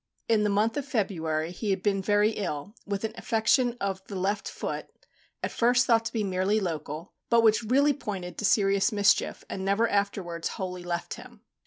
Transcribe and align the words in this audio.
In 0.27 0.41
the 0.43 0.49
month 0.49 0.77
of 0.77 0.85
February 0.87 1.51
he 1.51 1.69
had 1.69 1.83
been 1.83 2.01
very 2.01 2.31
ill, 2.31 2.73
with 2.87 3.03
an 3.03 3.13
affection 3.19 3.77
of 3.79 4.01
the 4.07 4.15
left 4.15 4.49
foot, 4.49 4.87
at 5.43 5.51
first 5.51 5.85
thought 5.85 6.05
to 6.05 6.11
be 6.11 6.23
merely 6.23 6.59
local, 6.59 7.13
but 7.29 7.41
which 7.43 7.61
really 7.61 7.93
pointed 7.93 8.35
to 8.39 8.45
serious 8.45 8.91
mischief, 8.91 9.43
and 9.47 9.63
never 9.63 9.87
afterwards 9.87 10.47
wholly 10.57 10.81
left 10.81 11.13
him. 11.13 11.41